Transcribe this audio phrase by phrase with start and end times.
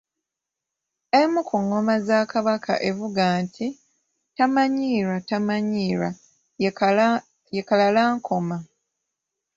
[1.19, 3.65] "Emu ku ngoma za Kabaka evuga nti
[4.37, 6.09] “tamanyiirwa, tamanyiirwa”
[7.53, 8.57] ye Kalalankoma."